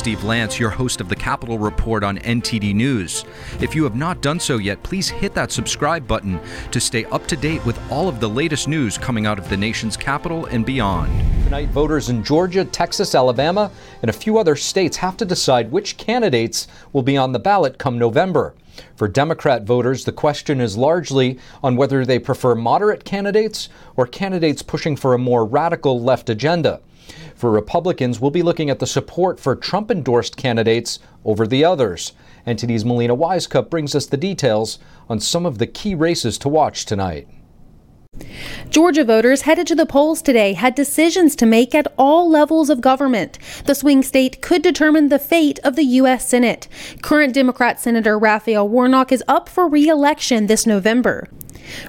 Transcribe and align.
Steve 0.00 0.24
Lance, 0.24 0.58
your 0.58 0.70
host 0.70 1.02
of 1.02 1.10
the 1.10 1.14
Capitol 1.14 1.58
Report 1.58 2.02
on 2.02 2.16
NTD 2.20 2.74
News. 2.74 3.26
If 3.60 3.74
you 3.74 3.84
have 3.84 3.96
not 3.96 4.22
done 4.22 4.40
so 4.40 4.56
yet, 4.56 4.82
please 4.82 5.10
hit 5.10 5.34
that 5.34 5.52
subscribe 5.52 6.08
button 6.08 6.40
to 6.70 6.80
stay 6.80 7.04
up 7.04 7.26
to 7.26 7.36
date 7.36 7.62
with 7.66 7.78
all 7.92 8.08
of 8.08 8.18
the 8.18 8.26
latest 8.26 8.66
news 8.66 8.96
coming 8.96 9.26
out 9.26 9.38
of 9.38 9.50
the 9.50 9.58
nation's 9.58 9.98
capital 9.98 10.46
and 10.46 10.64
beyond. 10.64 11.12
Tonight, 11.44 11.68
voters 11.68 12.08
in 12.08 12.24
Georgia, 12.24 12.64
Texas, 12.64 13.14
Alabama, 13.14 13.70
and 14.00 14.08
a 14.08 14.14
few 14.14 14.38
other 14.38 14.56
states 14.56 14.96
have 14.96 15.18
to 15.18 15.26
decide 15.26 15.70
which 15.70 15.98
candidates 15.98 16.66
will 16.94 17.02
be 17.02 17.18
on 17.18 17.32
the 17.32 17.38
ballot 17.38 17.76
come 17.76 17.98
November. 17.98 18.54
For 18.96 19.06
Democrat 19.06 19.64
voters, 19.64 20.06
the 20.06 20.12
question 20.12 20.62
is 20.62 20.78
largely 20.78 21.38
on 21.62 21.76
whether 21.76 22.06
they 22.06 22.18
prefer 22.18 22.54
moderate 22.54 23.04
candidates 23.04 23.68
or 23.96 24.06
candidates 24.06 24.62
pushing 24.62 24.96
for 24.96 25.12
a 25.12 25.18
more 25.18 25.44
radical 25.44 26.00
left 26.00 26.30
agenda. 26.30 26.80
For 27.40 27.50
Republicans, 27.50 28.20
we'll 28.20 28.30
be 28.30 28.42
looking 28.42 28.68
at 28.68 28.80
the 28.80 28.86
support 28.86 29.40
for 29.40 29.56
Trump 29.56 29.90
endorsed 29.90 30.36
candidates 30.36 30.98
over 31.24 31.46
the 31.46 31.64
others. 31.64 32.12
NTD's 32.46 32.84
Melina 32.84 33.16
Wisecup 33.16 33.70
brings 33.70 33.94
us 33.94 34.04
the 34.04 34.18
details 34.18 34.78
on 35.08 35.20
some 35.20 35.46
of 35.46 35.56
the 35.56 35.66
key 35.66 35.94
races 35.94 36.36
to 36.36 36.50
watch 36.50 36.84
tonight. 36.84 37.26
Georgia 38.68 39.04
voters 39.04 39.42
headed 39.42 39.66
to 39.68 39.74
the 39.74 39.86
polls 39.86 40.20
today 40.20 40.52
had 40.52 40.74
decisions 40.74 41.34
to 41.36 41.46
make 41.46 41.74
at 41.74 41.90
all 41.96 42.28
levels 42.28 42.68
of 42.68 42.82
government. 42.82 43.38
The 43.64 43.74
swing 43.74 44.02
state 44.02 44.42
could 44.42 44.60
determine 44.60 45.08
the 45.08 45.18
fate 45.18 45.58
of 45.64 45.76
the 45.76 45.84
U.S. 45.84 46.28
Senate. 46.28 46.68
Current 47.00 47.32
Democrat 47.32 47.80
Senator 47.80 48.18
Raphael 48.18 48.68
Warnock 48.68 49.12
is 49.12 49.24
up 49.26 49.48
for 49.48 49.66
re 49.66 49.88
election 49.88 50.46
this 50.46 50.66
November. 50.66 51.26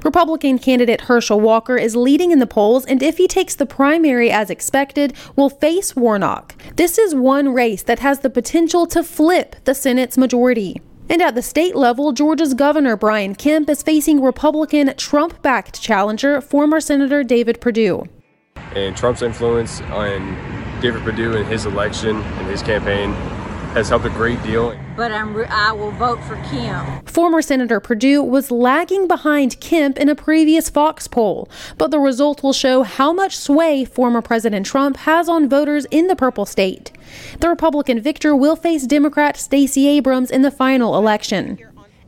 Republican 0.03 0.59
candidate 0.59 1.01
Herschel 1.01 1.39
Walker 1.39 1.77
is 1.77 1.95
leading 1.95 2.31
in 2.31 2.39
the 2.39 2.47
polls, 2.47 2.85
and 2.85 3.01
if 3.01 3.17
he 3.17 3.27
takes 3.27 3.55
the 3.55 3.65
primary 3.65 4.29
as 4.31 4.49
expected, 4.49 5.13
will 5.35 5.49
face 5.49 5.95
Warnock. 5.95 6.55
This 6.75 6.97
is 6.97 7.15
one 7.15 7.53
race 7.53 7.83
that 7.83 7.99
has 7.99 8.19
the 8.19 8.29
potential 8.29 8.85
to 8.87 9.03
flip 9.03 9.55
the 9.65 9.75
Senate's 9.75 10.17
majority. 10.17 10.81
And 11.09 11.21
at 11.21 11.35
the 11.35 11.41
state 11.41 11.75
level, 11.75 12.13
Georgia's 12.13 12.53
Governor 12.53 12.95
Brian 12.95 13.35
Kemp 13.35 13.69
is 13.69 13.83
facing 13.83 14.21
Republican 14.21 14.93
Trump 14.95 15.41
backed 15.41 15.81
challenger, 15.81 16.39
former 16.39 16.79
Senator 16.79 17.23
David 17.23 17.59
Perdue. 17.59 18.07
And 18.75 18.95
Trump's 18.95 19.21
influence 19.21 19.81
on 19.81 20.35
David 20.81 21.01
Perdue 21.03 21.35
and 21.35 21.45
his 21.47 21.65
election 21.65 22.15
and 22.15 22.47
his 22.47 22.63
campaign 22.63 23.13
has 23.73 23.89
helped 23.89 24.05
a 24.05 24.09
great 24.09 24.41
deal. 24.43 24.77
But 24.95 25.11
I'm, 25.11 25.35
I 25.45 25.71
will 25.71 25.91
vote 25.91 26.21
for 26.23 26.35
Kemp. 26.47 27.07
Former 27.09 27.41
Senator 27.41 27.79
Perdue 27.79 28.21
was 28.21 28.51
lagging 28.51 29.07
behind 29.07 29.59
Kemp 29.59 29.97
in 29.97 30.09
a 30.09 30.15
previous 30.15 30.69
Fox 30.69 31.07
poll, 31.07 31.49
but 31.77 31.91
the 31.91 31.99
result 31.99 32.43
will 32.43 32.53
show 32.53 32.83
how 32.83 33.13
much 33.13 33.37
sway 33.37 33.85
former 33.85 34.21
President 34.21 34.65
Trump 34.65 34.97
has 34.97 35.29
on 35.29 35.47
voters 35.47 35.85
in 35.91 36.07
the 36.07 36.15
purple 36.15 36.45
state. 36.45 36.91
The 37.39 37.49
Republican 37.49 38.01
victor 38.01 38.35
will 38.35 38.55
face 38.55 38.85
Democrat 38.85 39.37
Stacey 39.37 39.87
Abrams 39.87 40.31
in 40.31 40.41
the 40.41 40.51
final 40.51 40.97
election. 40.97 41.57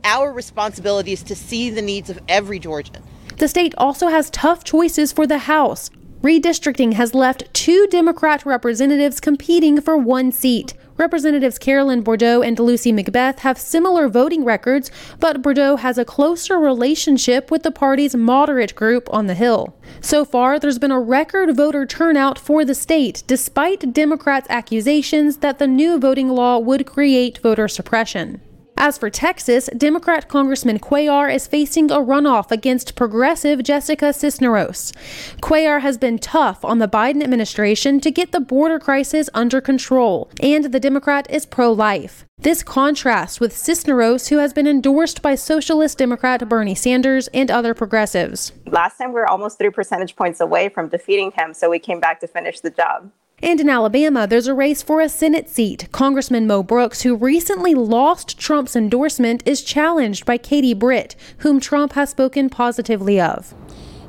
Our 0.04 0.32
responsibility 0.32 1.12
is 1.12 1.22
to 1.24 1.34
see 1.34 1.70
the 1.70 1.80
needs 1.80 2.10
of 2.10 2.20
every 2.28 2.58
Georgian. 2.58 3.02
The 3.38 3.48
state 3.48 3.74
also 3.78 4.08
has 4.08 4.30
tough 4.30 4.64
choices 4.64 5.12
for 5.12 5.26
the 5.26 5.38
House. 5.38 5.90
Redistricting 6.24 6.94
has 6.94 7.14
left 7.14 7.52
two 7.52 7.86
Democrat 7.88 8.46
representatives 8.46 9.20
competing 9.20 9.78
for 9.82 9.98
one 9.98 10.32
seat. 10.32 10.72
Representatives 10.96 11.58
Carolyn 11.58 12.00
Bourdeaux 12.00 12.40
and 12.40 12.58
Lucy 12.58 12.94
McBath 12.94 13.40
have 13.40 13.58
similar 13.58 14.08
voting 14.08 14.42
records, 14.42 14.90
but 15.20 15.42
Bourdeaux 15.42 15.76
has 15.76 15.98
a 15.98 16.04
closer 16.06 16.58
relationship 16.58 17.50
with 17.50 17.62
the 17.62 17.70
party's 17.70 18.16
moderate 18.16 18.74
group 18.74 19.06
on 19.12 19.26
the 19.26 19.34
Hill. 19.34 19.76
So 20.00 20.24
far, 20.24 20.58
there's 20.58 20.78
been 20.78 20.90
a 20.90 20.98
record 20.98 21.54
voter 21.54 21.84
turnout 21.84 22.38
for 22.38 22.64
the 22.64 22.74
state, 22.74 23.22
despite 23.26 23.92
Democrats' 23.92 24.48
accusations 24.48 25.36
that 25.38 25.58
the 25.58 25.66
new 25.66 25.98
voting 25.98 26.30
law 26.30 26.58
would 26.58 26.86
create 26.86 27.36
voter 27.36 27.68
suppression. 27.68 28.40
As 28.76 28.98
for 28.98 29.08
Texas, 29.08 29.70
Democrat 29.76 30.28
Congressman 30.28 30.78
Cuellar 30.78 31.32
is 31.32 31.46
facing 31.46 31.90
a 31.90 31.98
runoff 31.98 32.50
against 32.50 32.96
progressive 32.96 33.62
Jessica 33.62 34.12
Cisneros. 34.12 34.92
Cuellar 35.40 35.80
has 35.80 35.96
been 35.96 36.18
tough 36.18 36.64
on 36.64 36.80
the 36.80 36.88
Biden 36.88 37.22
administration 37.22 38.00
to 38.00 38.10
get 38.10 38.32
the 38.32 38.40
border 38.40 38.78
crisis 38.78 39.30
under 39.32 39.60
control, 39.60 40.28
and 40.40 40.66
the 40.66 40.80
Democrat 40.80 41.30
is 41.30 41.46
pro 41.46 41.72
life. 41.72 42.24
This 42.36 42.62
contrasts 42.62 43.38
with 43.38 43.56
Cisneros, 43.56 44.28
who 44.28 44.38
has 44.38 44.52
been 44.52 44.66
endorsed 44.66 45.22
by 45.22 45.36
Socialist 45.36 45.96
Democrat 45.96 46.46
Bernie 46.48 46.74
Sanders 46.74 47.28
and 47.28 47.50
other 47.50 47.74
progressives. 47.74 48.52
Last 48.66 48.98
time 48.98 49.10
we 49.10 49.14
were 49.14 49.30
almost 49.30 49.56
three 49.56 49.70
percentage 49.70 50.16
points 50.16 50.40
away 50.40 50.68
from 50.68 50.88
defeating 50.88 51.30
him, 51.30 51.54
so 51.54 51.70
we 51.70 51.78
came 51.78 52.00
back 52.00 52.20
to 52.20 52.26
finish 52.26 52.60
the 52.60 52.70
job. 52.70 53.10
And 53.42 53.60
in 53.60 53.68
Alabama, 53.68 54.26
there's 54.26 54.46
a 54.46 54.54
race 54.54 54.82
for 54.82 55.00
a 55.00 55.08
Senate 55.08 55.48
seat. 55.48 55.88
Congressman 55.92 56.46
Mo 56.46 56.62
Brooks, 56.62 57.02
who 57.02 57.16
recently 57.16 57.74
lost 57.74 58.38
Trump's 58.38 58.76
endorsement, 58.76 59.42
is 59.44 59.62
challenged 59.62 60.24
by 60.24 60.38
Katie 60.38 60.72
Britt, 60.72 61.16
whom 61.38 61.60
Trump 61.60 61.92
has 61.92 62.10
spoken 62.10 62.48
positively 62.48 63.20
of. 63.20 63.52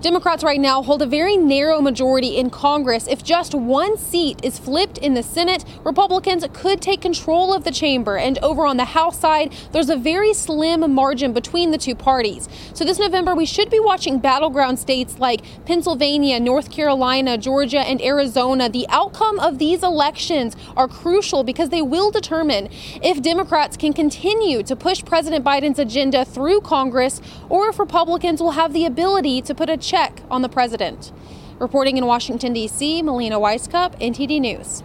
Democrats 0.05 0.43
right 0.43 0.61
now 0.61 0.83
hold 0.83 1.01
a 1.01 1.07
very 1.07 1.35
narrow 1.35 1.81
majority 1.81 2.37
in 2.37 2.51
Congress. 2.51 3.07
If 3.07 3.23
just 3.23 3.55
one 3.55 3.97
seat 3.97 4.39
is 4.43 4.59
flipped 4.59 4.99
in 4.99 5.15
the 5.15 5.23
Senate, 5.23 5.65
Republicans 5.83 6.45
could 6.53 6.79
take 6.79 7.01
control 7.01 7.51
of 7.51 7.63
the 7.63 7.71
chamber. 7.71 8.15
And 8.15 8.37
over 8.43 8.67
on 8.67 8.77
the 8.77 8.85
House 8.85 9.19
side, 9.19 9.51
there's 9.71 9.89
a 9.89 9.95
very 9.95 10.31
slim 10.31 10.93
margin 10.93 11.33
between 11.33 11.71
the 11.71 11.79
two 11.79 11.95
parties. 11.95 12.47
So 12.75 12.85
this 12.85 12.99
November, 12.99 13.33
we 13.33 13.47
should 13.47 13.71
be 13.71 13.79
watching 13.79 14.19
battleground 14.19 14.77
states 14.77 15.17
like 15.17 15.41
Pennsylvania, 15.65 16.39
North 16.39 16.69
Carolina, 16.69 17.35
Georgia, 17.35 17.79
and 17.79 17.99
Arizona. 17.99 18.69
The 18.69 18.85
outcome 18.89 19.39
of 19.39 19.57
these 19.57 19.81
elections 19.81 20.55
are 20.77 20.87
crucial 20.87 21.43
because 21.43 21.69
they 21.69 21.81
will 21.81 22.11
determine 22.11 22.69
if 23.01 23.23
Democrats 23.23 23.75
can 23.75 23.91
continue 23.91 24.61
to 24.61 24.75
push 24.75 25.03
President 25.03 25.43
Biden's 25.43 25.79
agenda 25.79 26.23
through 26.23 26.61
Congress 26.61 27.21
or 27.49 27.69
if 27.69 27.79
Republicans 27.79 28.39
will 28.39 28.51
have 28.51 28.71
the 28.71 28.85
ability 28.85 29.41
to 29.41 29.55
put 29.55 29.67
a 29.67 29.75
check 29.77 29.94
check 29.95 30.21
on 30.29 30.41
the 30.41 30.49
president. 30.49 31.13
Reporting 31.57 31.95
in 31.95 32.05
Washington, 32.05 32.51
D.C., 32.51 33.01
Melina 33.01 33.39
Wisecup, 33.39 33.97
NTD 34.01 34.41
News. 34.41 34.83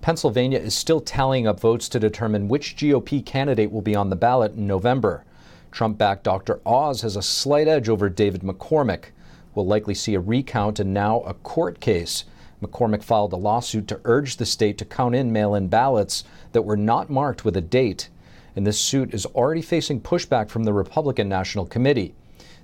Pennsylvania 0.00 0.58
is 0.58 0.74
still 0.74 1.02
tallying 1.02 1.46
up 1.46 1.60
votes 1.60 1.86
to 1.90 2.00
determine 2.00 2.48
which 2.48 2.76
GOP 2.76 3.22
candidate 3.26 3.70
will 3.70 3.82
be 3.82 3.94
on 3.94 4.08
the 4.08 4.16
ballot 4.16 4.54
in 4.54 4.66
November. 4.66 5.22
Trump 5.70 5.98
backed 5.98 6.24
Dr. 6.24 6.60
Oz 6.64 7.02
has 7.02 7.14
a 7.14 7.20
slight 7.20 7.68
edge 7.68 7.90
over 7.90 8.08
David 8.08 8.40
McCormick. 8.40 9.10
We'll 9.54 9.66
likely 9.66 9.92
see 9.92 10.14
a 10.14 10.20
recount 10.20 10.80
and 10.80 10.94
now 10.94 11.20
a 11.20 11.34
court 11.34 11.78
case. 11.78 12.24
McCormick 12.62 13.02
filed 13.02 13.34
a 13.34 13.36
lawsuit 13.36 13.86
to 13.88 14.00
urge 14.06 14.38
the 14.38 14.46
state 14.46 14.78
to 14.78 14.86
count 14.86 15.14
in 15.14 15.30
mail 15.30 15.54
in 15.54 15.68
ballots 15.68 16.24
that 16.52 16.62
were 16.62 16.78
not 16.78 17.10
marked 17.10 17.44
with 17.44 17.58
a 17.58 17.60
date. 17.60 18.08
And 18.56 18.66
this 18.66 18.80
suit 18.80 19.12
is 19.12 19.26
already 19.26 19.60
facing 19.60 20.00
pushback 20.00 20.48
from 20.48 20.64
the 20.64 20.72
Republican 20.72 21.28
National 21.28 21.66
Committee. 21.66 22.14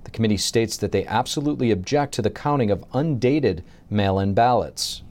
The 0.05 0.11
committee 0.11 0.37
states 0.37 0.77
that 0.79 0.93
they 0.93 1.07
absolutely 1.07 1.71
object 1.71 2.15
to 2.15 2.23
the 2.23 2.31
counting 2.31 2.71
of 2.71 2.85
undated 2.93 3.63
mail 3.91 4.19
in 4.19 4.35
ballots. 4.35 5.03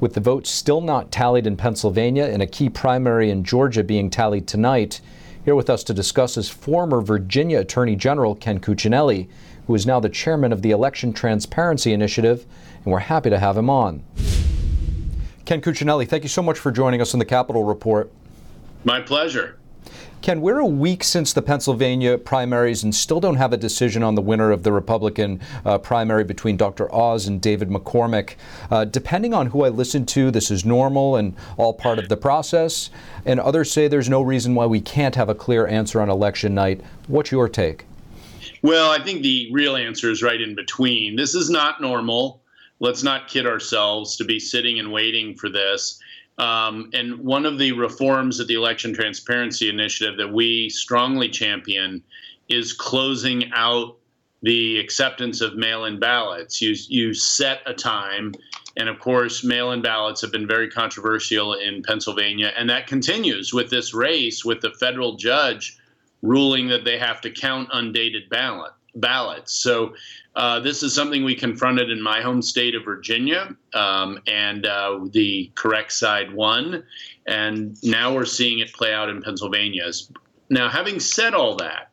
With 0.00 0.14
the 0.14 0.20
votes 0.20 0.50
still 0.50 0.80
not 0.80 1.10
tallied 1.10 1.46
in 1.46 1.56
Pennsylvania 1.56 2.24
and 2.24 2.40
a 2.40 2.46
key 2.46 2.68
primary 2.68 3.30
in 3.30 3.42
Georgia 3.42 3.82
being 3.82 4.10
tallied 4.10 4.46
tonight, 4.46 5.00
here 5.44 5.54
with 5.54 5.70
us 5.70 5.82
to 5.84 5.94
discuss 5.94 6.36
is 6.36 6.48
former 6.48 7.00
Virginia 7.00 7.60
Attorney 7.60 7.96
General 7.96 8.34
Ken 8.34 8.60
Cuccinelli, 8.60 9.28
who 9.66 9.74
is 9.74 9.86
now 9.86 9.98
the 9.98 10.08
chairman 10.08 10.52
of 10.52 10.62
the 10.62 10.70
Election 10.70 11.12
Transparency 11.12 11.92
Initiative, 11.92 12.46
and 12.84 12.92
we're 12.92 12.98
happy 13.00 13.30
to 13.30 13.38
have 13.38 13.56
him 13.56 13.68
on. 13.68 14.02
Ken 15.44 15.60
Cuccinelli, 15.60 16.06
thank 16.06 16.22
you 16.22 16.28
so 16.28 16.42
much 16.42 16.58
for 16.58 16.70
joining 16.70 17.00
us 17.00 17.14
on 17.14 17.18
the 17.18 17.24
Capitol 17.24 17.64
Report. 17.64 18.12
My 18.84 19.00
pleasure. 19.00 19.57
Ken, 20.20 20.40
we're 20.40 20.58
a 20.58 20.66
week 20.66 21.04
since 21.04 21.32
the 21.32 21.40
Pennsylvania 21.40 22.18
primaries 22.18 22.82
and 22.82 22.92
still 22.92 23.20
don't 23.20 23.36
have 23.36 23.52
a 23.52 23.56
decision 23.56 24.02
on 24.02 24.16
the 24.16 24.20
winner 24.20 24.50
of 24.50 24.64
the 24.64 24.72
Republican 24.72 25.40
uh, 25.64 25.78
primary 25.78 26.24
between 26.24 26.56
Dr. 26.56 26.92
Oz 26.92 27.28
and 27.28 27.40
David 27.40 27.68
McCormick. 27.68 28.34
Uh, 28.68 28.84
depending 28.84 29.32
on 29.32 29.46
who 29.46 29.64
I 29.64 29.68
listen 29.68 30.04
to, 30.06 30.32
this 30.32 30.50
is 30.50 30.64
normal 30.64 31.16
and 31.16 31.36
all 31.56 31.72
part 31.72 32.00
of 32.00 32.08
the 32.08 32.16
process. 32.16 32.90
And 33.24 33.38
others 33.38 33.70
say 33.70 33.86
there's 33.86 34.08
no 34.08 34.20
reason 34.20 34.56
why 34.56 34.66
we 34.66 34.80
can't 34.80 35.14
have 35.14 35.28
a 35.28 35.34
clear 35.36 35.68
answer 35.68 36.00
on 36.00 36.10
election 36.10 36.52
night. 36.52 36.80
What's 37.06 37.30
your 37.30 37.48
take? 37.48 37.86
Well, 38.62 38.90
I 38.90 39.02
think 39.02 39.22
the 39.22 39.48
real 39.52 39.76
answer 39.76 40.10
is 40.10 40.20
right 40.20 40.40
in 40.40 40.56
between. 40.56 41.14
This 41.14 41.36
is 41.36 41.48
not 41.48 41.80
normal. 41.80 42.42
Let's 42.80 43.04
not 43.04 43.28
kid 43.28 43.46
ourselves 43.46 44.16
to 44.16 44.24
be 44.24 44.40
sitting 44.40 44.80
and 44.80 44.92
waiting 44.92 45.36
for 45.36 45.48
this. 45.48 46.00
Um, 46.38 46.90
and 46.92 47.18
one 47.18 47.46
of 47.46 47.58
the 47.58 47.72
reforms 47.72 48.38
of 48.38 48.46
the 48.46 48.54
Election 48.54 48.94
Transparency 48.94 49.68
Initiative 49.68 50.16
that 50.18 50.32
we 50.32 50.68
strongly 50.70 51.28
champion 51.28 52.02
is 52.48 52.72
closing 52.72 53.50
out 53.52 53.96
the 54.42 54.78
acceptance 54.78 55.40
of 55.40 55.56
mail-in 55.56 55.98
ballots. 55.98 56.62
You 56.62 56.76
you 56.88 57.12
set 57.12 57.60
a 57.66 57.74
time, 57.74 58.32
and 58.76 58.88
of 58.88 59.00
course, 59.00 59.42
mail-in 59.42 59.82
ballots 59.82 60.20
have 60.20 60.30
been 60.30 60.46
very 60.46 60.70
controversial 60.70 61.54
in 61.54 61.82
Pennsylvania, 61.82 62.52
and 62.56 62.70
that 62.70 62.86
continues 62.86 63.52
with 63.52 63.68
this 63.68 63.92
race 63.92 64.44
with 64.44 64.60
the 64.60 64.70
federal 64.78 65.16
judge 65.16 65.76
ruling 66.22 66.68
that 66.68 66.84
they 66.84 66.98
have 66.98 67.20
to 67.22 67.30
count 67.30 67.68
undated 67.72 68.28
ballot 68.28 68.72
ballots. 69.00 69.54
So 69.54 69.94
uh, 70.36 70.60
this 70.60 70.82
is 70.82 70.94
something 70.94 71.24
we 71.24 71.34
confronted 71.34 71.90
in 71.90 72.00
my 72.00 72.20
home 72.20 72.42
state 72.42 72.74
of 72.74 72.84
Virginia, 72.84 73.54
um, 73.74 74.20
and 74.26 74.66
uh, 74.66 75.00
the 75.10 75.50
correct 75.54 75.92
side 75.92 76.32
won. 76.32 76.84
And 77.26 77.76
now 77.82 78.14
we're 78.14 78.24
seeing 78.24 78.60
it 78.60 78.72
play 78.72 78.92
out 78.92 79.08
in 79.08 79.22
Pennsylvania. 79.22 79.90
Now, 80.50 80.68
having 80.68 81.00
said 81.00 81.34
all 81.34 81.56
that, 81.56 81.90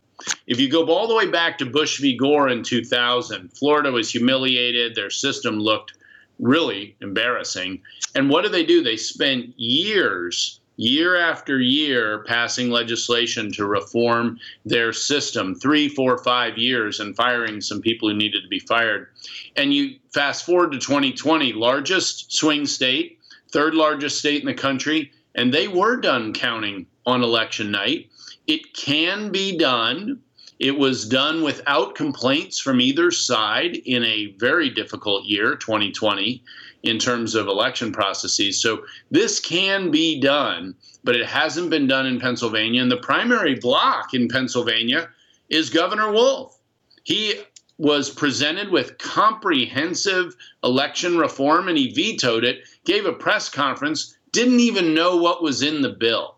if 0.47 0.59
you 0.59 0.69
go 0.69 0.85
all 0.87 1.07
the 1.07 1.15
way 1.15 1.27
back 1.27 1.57
to 1.57 1.65
Bush 1.65 1.99
v. 1.99 2.15
Gore 2.15 2.49
in 2.49 2.63
2000, 2.63 3.49
Florida 3.49 3.91
was 3.91 4.11
humiliated. 4.11 4.95
Their 4.95 5.09
system 5.09 5.59
looked 5.59 5.93
really 6.39 6.95
embarrassing. 7.01 7.81
And 8.13 8.29
what 8.29 8.43
did 8.43 8.51
they 8.51 8.65
do? 8.65 8.83
They 8.83 8.97
spent 8.97 9.57
years 9.59 10.59
year 10.77 11.15
after 11.15 11.59
year 11.59 12.23
passing 12.27 12.69
legislation 12.69 13.51
to 13.53 13.65
reform 13.65 14.39
their 14.65 14.91
system. 14.91 15.55
Three 15.55 15.87
four 15.87 16.17
five 16.17 16.57
years 16.57 16.99
and 16.99 17.15
firing 17.15 17.61
some 17.61 17.81
people 17.81 18.09
who 18.09 18.15
needed 18.15 18.41
to 18.41 18.49
be 18.49 18.59
fired. 18.59 19.07
And 19.55 19.73
you 19.73 19.99
fast 20.13 20.45
forward 20.45 20.71
to 20.71 20.79
2020 20.79 21.53
largest 21.53 22.33
swing 22.33 22.65
state 22.65 23.19
third 23.55 23.73
largest 23.73 24.19
state 24.19 24.41
in 24.41 24.47
the 24.47 24.53
country 24.53 25.11
and 25.33 25.53
they 25.53 25.67
were 25.67 25.95
done 25.95 26.33
counting 26.33 26.85
on 27.05 27.23
election 27.23 27.71
night. 27.71 28.09
It 28.47 28.73
can 28.73 29.31
be 29.31 29.57
done. 29.57 30.19
It 30.59 30.77
was 30.77 31.07
done 31.07 31.41
without 31.41 31.95
complaints 31.95 32.59
from 32.59 32.81
either 32.81 33.11
side 33.11 33.75
in 33.85 34.03
a 34.03 34.33
very 34.37 34.69
difficult 34.69 35.25
year 35.25 35.55
2020 35.55 36.43
in 36.85 36.99
terms 36.99 37.35
of 37.35 37.47
election 37.47 37.91
processes. 37.91 38.61
So 38.61 38.85
this 39.11 39.39
can 39.39 39.91
be 39.91 40.19
done, 40.19 40.75
but 41.03 41.15
it 41.15 41.25
hasn't 41.25 41.69
been 41.69 41.87
done 41.87 42.05
in 42.05 42.19
Pennsylvania. 42.19 42.81
And 42.81 42.91
the 42.91 42.97
primary 42.97 43.55
block 43.55 44.13
in 44.13 44.27
Pennsylvania 44.27 45.09
is 45.49 45.69
Governor 45.69 46.11
Wolf. 46.11 46.57
He 47.03 47.41
was 47.77 48.09
presented 48.09 48.69
with 48.69 48.97
comprehensive 48.97 50.35
election 50.63 51.17
reform 51.17 51.67
and 51.67 51.77
he 51.77 51.91
vetoed 51.91 52.43
it, 52.43 52.61
gave 52.85 53.05
a 53.05 53.13
press 53.13 53.49
conference, 53.49 54.15
didn't 54.31 54.59
even 54.59 54.93
know 54.93 55.17
what 55.17 55.43
was 55.43 55.61
in 55.61 55.81
the 55.81 55.89
bill. 55.89 56.37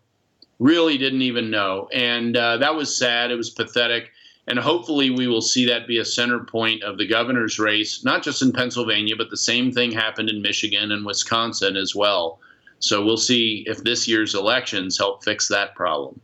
Really 0.58 0.98
didn't 0.98 1.22
even 1.22 1.50
know. 1.50 1.88
And 1.92 2.36
uh, 2.36 2.56
that 2.56 2.74
was 2.74 2.96
sad. 2.96 3.30
It 3.30 3.36
was 3.36 3.50
pathetic. 3.50 4.10
And 4.48 4.58
hopefully, 4.58 5.10
we 5.10 5.28
will 5.28 5.42
see 5.42 5.66
that 5.66 5.86
be 5.86 5.98
a 5.98 6.04
center 6.04 6.40
point 6.40 6.82
of 6.82 6.96
the 6.96 7.06
governor's 7.06 7.58
race, 7.58 8.02
not 8.02 8.22
just 8.22 8.40
in 8.40 8.50
Pennsylvania, 8.50 9.14
but 9.14 9.28
the 9.28 9.36
same 9.36 9.70
thing 9.70 9.92
happened 9.92 10.30
in 10.30 10.40
Michigan 10.40 10.90
and 10.90 11.04
Wisconsin 11.04 11.76
as 11.76 11.94
well. 11.94 12.40
So 12.78 13.04
we'll 13.04 13.18
see 13.18 13.64
if 13.66 13.84
this 13.84 14.08
year's 14.08 14.34
elections 14.34 14.96
help 14.96 15.22
fix 15.22 15.48
that 15.48 15.74
problem. 15.74 16.20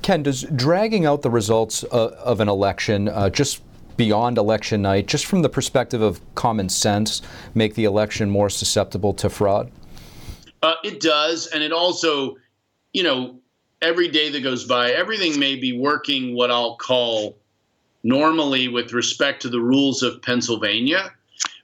Ken, 0.00 0.22
does 0.22 0.42
dragging 0.56 1.04
out 1.04 1.20
the 1.20 1.30
results 1.30 1.84
uh, 1.84 2.16
of 2.24 2.40
an 2.40 2.48
election 2.48 3.08
uh, 3.08 3.28
just 3.28 3.60
beyond 3.98 4.38
election 4.38 4.80
night, 4.80 5.06
just 5.06 5.26
from 5.26 5.42
the 5.42 5.50
perspective 5.50 6.00
of 6.00 6.22
common 6.34 6.70
sense, 6.70 7.20
make 7.54 7.74
the 7.74 7.84
election 7.84 8.30
more 8.30 8.48
susceptible 8.48 9.12
to 9.12 9.28
fraud? 9.28 9.70
Uh, 10.62 10.76
it 10.82 11.00
does. 11.00 11.46
And 11.48 11.62
it 11.62 11.72
also, 11.72 12.36
you 12.94 13.02
know, 13.02 13.38
every 13.82 14.08
day 14.08 14.28
that 14.30 14.42
goes 14.42 14.64
by, 14.64 14.90
everything 14.90 15.38
may 15.38 15.56
be 15.56 15.78
working 15.78 16.34
what 16.34 16.50
I'll 16.50 16.76
call 16.76 17.38
normally 18.02 18.68
with 18.68 18.92
respect 18.92 19.42
to 19.42 19.48
the 19.48 19.60
rules 19.60 20.02
of 20.02 20.22
Pennsylvania. 20.22 21.12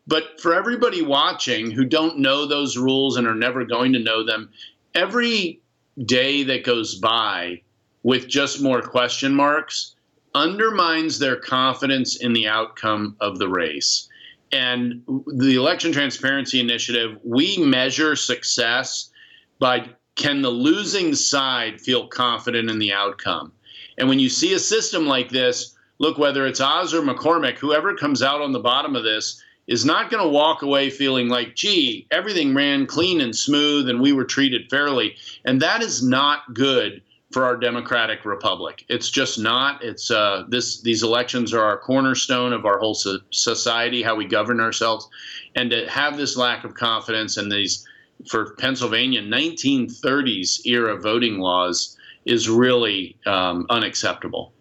But 0.06 0.40
for 0.40 0.54
everybody 0.54 1.02
watching 1.02 1.70
who 1.70 1.84
don't 1.84 2.18
know 2.18 2.46
those 2.46 2.76
rules 2.76 3.16
and 3.16 3.26
are 3.26 3.34
never 3.34 3.64
going 3.64 3.92
to 3.94 3.98
know 3.98 4.24
them, 4.24 4.50
every 4.94 5.60
day 6.04 6.44
that 6.44 6.64
goes 6.64 6.94
by 6.94 7.62
with 8.02 8.28
just 8.28 8.62
more 8.62 8.82
question 8.82 9.34
marks 9.34 9.96
undermines 10.34 11.19
their 11.19 11.36
confidence 11.36 12.16
in 12.16 12.32
the 12.34 12.46
outcome 12.46 13.16
of 13.20 13.38
the 13.38 13.48
race. 13.48 14.08
And 14.52 15.02
the 15.26 15.56
Election 15.56 15.92
Transparency 15.92 16.60
Initiative, 16.60 17.19
we 17.24 17.56
measure 17.58 18.14
success 18.14 19.10
by 19.58 19.88
can 20.16 20.42
the 20.42 20.50
losing 20.50 21.14
side 21.14 21.80
feel 21.80 22.08
confident 22.08 22.70
in 22.70 22.78
the 22.78 22.92
outcome? 22.92 23.52
And 23.98 24.08
when 24.08 24.18
you 24.18 24.28
see 24.28 24.54
a 24.54 24.58
system 24.58 25.06
like 25.06 25.28
this, 25.28 25.76
look, 25.98 26.18
whether 26.18 26.46
it's 26.46 26.60
Oz 26.60 26.92
or 26.92 27.02
McCormick, 27.02 27.58
whoever 27.58 27.94
comes 27.94 28.22
out 28.22 28.42
on 28.42 28.52
the 28.52 28.60
bottom 28.60 28.96
of 28.96 29.04
this 29.04 29.42
is 29.66 29.84
not 29.84 30.10
going 30.10 30.22
to 30.22 30.28
walk 30.28 30.62
away 30.62 30.90
feeling 30.90 31.28
like, 31.28 31.54
gee, 31.54 32.06
everything 32.10 32.54
ran 32.54 32.86
clean 32.86 33.20
and 33.20 33.34
smooth 33.34 33.88
and 33.88 34.00
we 34.00 34.12
were 34.12 34.24
treated 34.24 34.70
fairly. 34.70 35.16
And 35.44 35.60
that 35.62 35.82
is 35.82 36.02
not 36.02 36.54
good 36.54 37.02
for 37.32 37.44
our 37.44 37.56
democratic 37.56 38.24
republic. 38.24 38.84
It's 38.88 39.10
just 39.10 39.38
not. 39.38 39.82
It's 39.82 40.10
uh, 40.10 40.44
this. 40.48 40.80
These 40.80 41.02
elections 41.02 41.52
are 41.52 41.62
our 41.62 41.76
cornerstone 41.76 42.52
of 42.52 42.64
our 42.64 42.78
whole 42.78 42.94
society, 42.94 44.02
how 44.02 44.14
we 44.14 44.26
govern 44.26 44.60
ourselves, 44.60 45.08
and 45.56 45.70
to 45.70 45.88
have 45.90 46.16
this 46.16 46.36
lack 46.36 46.64
of 46.64 46.74
confidence 46.74 47.36
and 47.36 47.50
these 47.50 47.84
for 48.28 48.54
Pennsylvania 48.54 49.22
1930s 49.22 50.64
era 50.66 50.96
voting 50.96 51.38
laws 51.38 51.96
is 52.24 52.48
really 52.48 53.16
um, 53.26 53.66
unacceptable. 53.70 54.52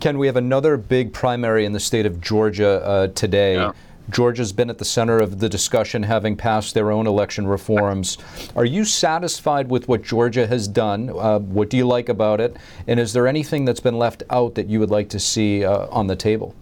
Ken, 0.00 0.18
we 0.18 0.26
have 0.26 0.36
another 0.36 0.76
big 0.76 1.12
primary 1.12 1.64
in 1.64 1.72
the 1.72 1.80
state 1.80 2.06
of 2.06 2.20
Georgia 2.20 2.84
uh, 2.84 3.06
today. 3.08 3.54
Yeah. 3.54 3.72
Georgia's 4.10 4.52
been 4.52 4.68
at 4.68 4.78
the 4.78 4.84
center 4.84 5.18
of 5.18 5.38
the 5.38 5.48
discussion, 5.48 6.02
having 6.02 6.36
passed 6.36 6.74
their 6.74 6.90
own 6.90 7.06
election 7.06 7.46
reforms. 7.46 8.18
Are 8.56 8.64
you 8.64 8.84
satisfied 8.84 9.68
with 9.68 9.86
what 9.86 10.02
Georgia 10.02 10.46
has 10.46 10.66
done? 10.66 11.08
Uh, 11.10 11.38
what 11.38 11.70
do 11.70 11.76
you 11.76 11.86
like 11.86 12.08
about 12.08 12.40
it? 12.40 12.56
And 12.88 12.98
is 12.98 13.12
there 13.12 13.28
anything 13.28 13.64
that's 13.64 13.80
been 13.80 13.98
left 13.98 14.24
out 14.28 14.56
that 14.56 14.68
you 14.68 14.80
would 14.80 14.90
like 14.90 15.08
to 15.10 15.20
see 15.20 15.64
uh, 15.64 15.86
on 15.90 16.08
the 16.08 16.16
table? 16.16 16.54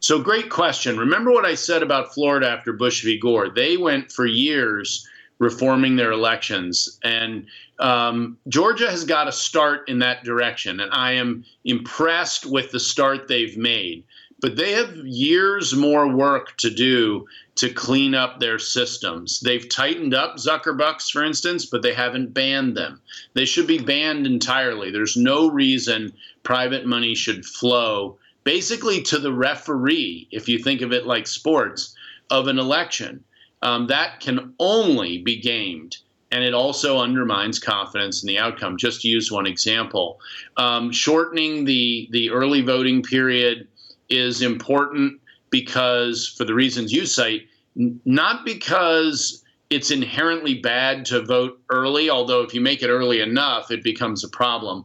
So, 0.00 0.20
great 0.20 0.50
question. 0.50 0.98
Remember 0.98 1.30
what 1.30 1.44
I 1.44 1.54
said 1.54 1.82
about 1.82 2.12
Florida 2.12 2.48
after 2.48 2.72
Bush 2.72 3.02
v. 3.04 3.18
Gore? 3.18 3.48
They 3.48 3.76
went 3.76 4.12
for 4.12 4.26
years 4.26 5.06
reforming 5.38 5.96
their 5.96 6.12
elections. 6.12 6.98
And 7.04 7.46
um, 7.78 8.38
Georgia 8.48 8.90
has 8.90 9.04
got 9.04 9.24
to 9.24 9.32
start 9.32 9.88
in 9.88 9.98
that 9.98 10.24
direction. 10.24 10.80
And 10.80 10.90
I 10.92 11.12
am 11.12 11.44
impressed 11.64 12.46
with 12.46 12.70
the 12.70 12.80
start 12.80 13.28
they've 13.28 13.56
made. 13.56 14.04
But 14.40 14.56
they 14.56 14.72
have 14.72 14.94
years 14.96 15.74
more 15.74 16.08
work 16.08 16.56
to 16.58 16.70
do 16.70 17.26
to 17.56 17.70
clean 17.70 18.14
up 18.14 18.38
their 18.38 18.58
systems. 18.58 19.40
They've 19.40 19.66
tightened 19.66 20.12
up 20.12 20.36
Zuckerbucks, 20.36 21.10
for 21.10 21.24
instance, 21.24 21.64
but 21.64 21.80
they 21.80 21.94
haven't 21.94 22.34
banned 22.34 22.76
them. 22.76 23.00
They 23.32 23.46
should 23.46 23.66
be 23.66 23.78
banned 23.78 24.26
entirely. 24.26 24.90
There's 24.90 25.16
no 25.16 25.48
reason 25.48 26.12
private 26.42 26.84
money 26.84 27.14
should 27.14 27.46
flow 27.46 28.18
basically 28.46 29.02
to 29.02 29.18
the 29.18 29.32
referee, 29.32 30.28
if 30.30 30.48
you 30.48 30.56
think 30.56 30.80
of 30.80 30.92
it 30.92 31.04
like 31.04 31.26
sports, 31.26 31.96
of 32.30 32.46
an 32.46 32.60
election. 32.60 33.22
Um, 33.62 33.88
that 33.88 34.20
can 34.20 34.54
only 34.60 35.18
be 35.18 35.40
gamed. 35.40 35.96
And 36.30 36.44
it 36.44 36.54
also 36.54 36.98
undermines 36.98 37.58
confidence 37.58 38.22
in 38.22 38.28
the 38.28 38.38
outcome. 38.38 38.76
Just 38.76 39.00
to 39.00 39.08
use 39.08 39.32
one 39.32 39.46
example, 39.46 40.20
um, 40.56 40.92
shortening 40.92 41.64
the, 41.64 42.08
the 42.12 42.30
early 42.30 42.62
voting 42.62 43.02
period 43.02 43.66
is 44.10 44.42
important 44.42 45.20
because, 45.50 46.28
for 46.28 46.44
the 46.44 46.54
reasons 46.54 46.92
you 46.92 47.04
cite, 47.04 47.48
n- 47.76 48.00
not 48.04 48.44
because 48.44 49.42
it's 49.70 49.90
inherently 49.90 50.54
bad 50.54 51.04
to 51.06 51.24
vote 51.24 51.60
early, 51.70 52.08
although 52.10 52.42
if 52.42 52.54
you 52.54 52.60
make 52.60 52.82
it 52.82 52.90
early 52.90 53.20
enough, 53.20 53.72
it 53.72 53.82
becomes 53.82 54.22
a 54.22 54.28
problem 54.28 54.84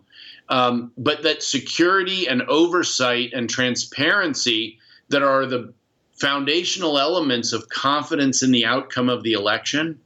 um, 0.50 0.92
but 0.98 1.24
that 1.24 1.44
security 1.44 2.28
and 2.28 2.42
oversight 2.44 3.32
and 3.34 3.50
transparency 3.50 4.80
that 5.10 5.24
are 5.24 5.46
the 5.46 5.74
foundational 6.14 7.00
elements 7.00 7.54
of 7.54 7.68
confidence 7.70 8.44
in 8.44 8.52
the 8.52 8.66
outcome 8.66 9.10
of 9.10 9.24
the 9.24 9.34
election 9.34 10.00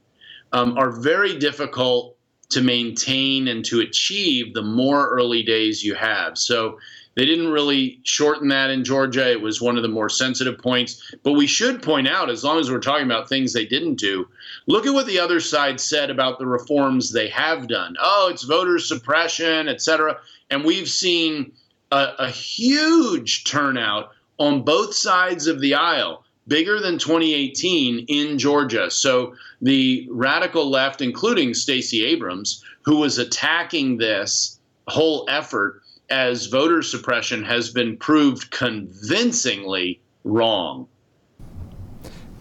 um, 0.52 0.76
are 0.78 0.90
very 0.90 1.38
difficult 1.38 2.16
to 2.48 2.60
maintain 2.62 3.48
and 3.48 3.64
to 3.64 3.80
achieve 3.80 4.54
the 4.54 4.62
more 4.62 5.08
early 5.10 5.42
days 5.42 5.84
you 5.84 5.94
have. 5.94 6.38
So 6.38 6.78
they 7.16 7.24
didn't 7.24 7.48
really 7.48 7.98
shorten 8.04 8.48
that 8.48 8.70
in 8.70 8.84
Georgia. 8.84 9.30
It 9.30 9.40
was 9.40 9.60
one 9.60 9.76
of 9.76 9.82
the 9.82 9.88
more 9.88 10.10
sensitive 10.10 10.58
points. 10.58 11.14
But 11.22 11.32
we 11.32 11.46
should 11.46 11.82
point 11.82 12.06
out, 12.06 12.28
as 12.28 12.44
long 12.44 12.60
as 12.60 12.70
we're 12.70 12.78
talking 12.78 13.06
about 13.06 13.28
things 13.28 13.52
they 13.52 13.64
didn't 13.64 13.94
do, 13.94 14.28
look 14.66 14.86
at 14.86 14.92
what 14.92 15.06
the 15.06 15.18
other 15.18 15.40
side 15.40 15.80
said 15.80 16.10
about 16.10 16.38
the 16.38 16.46
reforms 16.46 17.10
they 17.10 17.28
have 17.28 17.68
done. 17.68 17.96
Oh, 17.98 18.28
it's 18.30 18.44
voter 18.44 18.78
suppression, 18.78 19.66
et 19.66 19.80
cetera. 19.80 20.18
And 20.50 20.62
we've 20.62 20.88
seen 20.88 21.52
a, 21.90 22.10
a 22.18 22.30
huge 22.30 23.44
turnout 23.44 24.12
on 24.38 24.62
both 24.62 24.94
sides 24.94 25.46
of 25.46 25.60
the 25.60 25.74
aisle 25.74 26.22
bigger 26.48 26.80
than 26.80 26.98
2018 26.98 28.04
in 28.08 28.38
Georgia. 28.38 28.90
So 28.90 29.34
the 29.62 30.06
radical 30.10 30.68
left, 30.68 31.00
including 31.00 31.54
Stacey 31.54 32.04
Abrams, 32.04 32.62
who 32.82 32.98
was 32.98 33.16
attacking 33.16 33.96
this 33.96 34.60
whole 34.86 35.24
effort, 35.30 35.82
as 36.10 36.46
voter 36.46 36.82
suppression 36.82 37.44
has 37.44 37.70
been 37.70 37.96
proved 37.96 38.50
convincingly 38.50 40.00
wrong. 40.24 40.88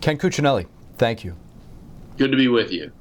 Ken 0.01 0.17
Cuccinelli, 0.17 0.67
thank 0.97 1.23
you. 1.23 1.35
Good 2.17 2.31
to 2.31 2.37
be 2.37 2.47
with 2.47 2.71
you. 2.71 2.91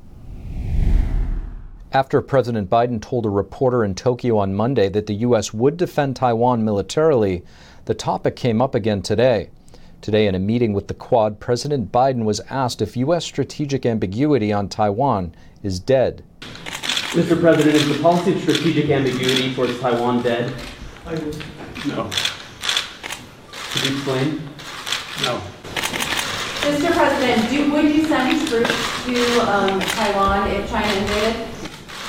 After 1.92 2.20
President 2.20 2.68
Biden 2.68 3.00
told 3.00 3.24
a 3.24 3.30
reporter 3.30 3.84
in 3.84 3.94
Tokyo 3.94 4.38
on 4.38 4.54
Monday 4.54 4.88
that 4.88 5.06
the 5.06 5.14
U.S. 5.14 5.54
would 5.54 5.76
defend 5.76 6.16
Taiwan 6.16 6.64
militarily, 6.64 7.44
the 7.84 7.94
topic 7.94 8.34
came 8.34 8.60
up 8.60 8.74
again 8.74 9.00
today. 9.00 9.50
Today, 10.00 10.26
in 10.26 10.34
a 10.34 10.40
meeting 10.40 10.72
with 10.72 10.88
the 10.88 10.94
Quad, 10.94 11.38
President 11.38 11.92
Biden 11.92 12.24
was 12.24 12.40
asked 12.50 12.82
if 12.82 12.96
U.S. 12.96 13.24
strategic 13.24 13.86
ambiguity 13.86 14.52
on 14.52 14.68
Taiwan 14.68 15.34
is 15.62 15.78
dead. 15.78 16.24
Mr. 17.14 17.38
President, 17.38 17.76
is 17.76 17.96
the 17.96 18.02
policy 18.02 18.32
of 18.32 18.40
strategic 18.40 18.90
ambiguity 18.90 19.54
towards 19.54 19.78
Taiwan 19.78 20.20
dead? 20.20 20.52
No. 21.86 22.10
Could 23.52 23.84
you 23.84 23.94
explain? 23.94 24.42
No. 25.22 25.40
Mr. 26.64 26.90
President, 26.90 27.48
do, 27.50 27.70
would 27.70 27.84
you 27.84 28.04
send 28.06 28.48
troops 28.48 29.04
to 29.04 29.40
um, 29.48 29.78
Taiwan 29.78 30.50
if 30.50 30.68
China 30.68 30.92
invaded? 30.92 31.46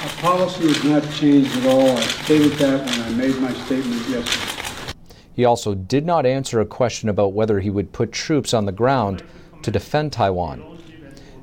Our 0.01 0.09
policy 0.21 0.69
has 0.69 0.83
not 0.83 1.13
changed 1.13 1.55
at 1.55 1.67
all. 1.67 1.87
I 1.87 2.01
stated 2.01 2.53
that 2.53 2.89
when 2.89 3.01
I 3.01 3.09
made 3.11 3.39
my 3.39 3.53
statement 3.65 4.09
yesterday. 4.09 4.95
He 5.35 5.45
also 5.45 5.75
did 5.75 6.07
not 6.07 6.25
answer 6.25 6.59
a 6.61 6.65
question 6.65 7.09
about 7.09 7.33
whether 7.33 7.59
he 7.59 7.69
would 7.69 7.93
put 7.93 8.11
troops 8.11 8.55
on 8.55 8.65
the 8.65 8.71
ground 8.71 9.23
to 9.61 9.69
defend 9.69 10.13
Taiwan. 10.13 10.63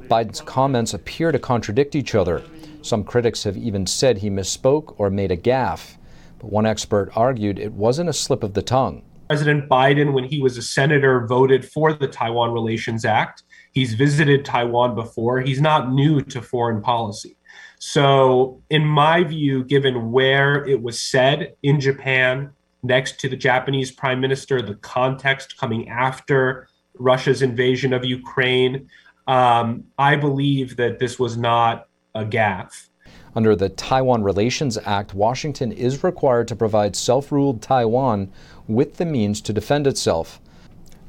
Biden's 0.09 0.40
comments 0.40 0.95
appear 0.95 1.31
to 1.31 1.38
contradict 1.38 1.95
each 1.95 2.16
other. 2.16 2.42
Some 2.82 3.04
critics 3.04 3.44
have 3.44 3.56
even 3.56 3.86
said 3.86 4.18
he 4.18 4.28
misspoke 4.28 4.94
or 4.98 5.08
made 5.08 5.30
a 5.30 5.36
gaffe. 5.36 5.96
But 6.38 6.50
one 6.50 6.66
expert 6.66 7.10
argued 7.14 7.58
it 7.58 7.72
wasn't 7.72 8.08
a 8.08 8.12
slip 8.12 8.42
of 8.42 8.54
the 8.54 8.62
tongue. 8.62 9.02
President 9.28 9.68
Biden, 9.68 10.12
when 10.12 10.24
he 10.24 10.42
was 10.42 10.58
a 10.58 10.62
senator, 10.62 11.26
voted 11.26 11.64
for 11.64 11.92
the 11.92 12.08
Taiwan 12.08 12.52
Relations 12.52 13.04
Act. 13.04 13.44
He's 13.70 13.94
visited 13.94 14.44
Taiwan 14.44 14.94
before. 14.94 15.40
He's 15.40 15.60
not 15.60 15.92
new 15.92 16.20
to 16.22 16.42
foreign 16.42 16.82
policy. 16.82 17.38
So, 17.78 18.62
in 18.68 18.84
my 18.84 19.24
view, 19.24 19.64
given 19.64 20.12
where 20.12 20.64
it 20.66 20.82
was 20.82 21.00
said 21.00 21.54
in 21.62 21.80
Japan 21.80 22.50
next 22.82 23.18
to 23.20 23.28
the 23.28 23.36
Japanese 23.36 23.90
prime 23.90 24.20
minister, 24.20 24.60
the 24.60 24.74
context 24.76 25.56
coming 25.56 25.88
after 25.88 26.68
Russia's 26.98 27.42
invasion 27.42 27.92
of 27.92 28.04
Ukraine, 28.04 28.88
um, 29.26 29.84
I 29.98 30.16
believe 30.16 30.76
that 30.76 30.98
this 30.98 31.18
was 31.18 31.36
not 31.36 31.86
a 32.14 32.25
gaffe. 32.25 32.88
Under 33.35 33.57
the 33.57 33.71
Taiwan 33.71 34.23
Relations 34.23 34.76
Act, 34.85 35.14
Washington 35.14 35.73
is 35.73 36.04
required 36.04 36.49
to 36.49 36.57
provide 36.57 36.95
self 36.95 37.33
ruled 37.33 37.62
Taiwan 37.62 38.31
with 38.69 38.99
the 38.99 39.07
means 39.07 39.40
to 39.40 39.52
defend 39.52 39.87
itself. 39.87 40.40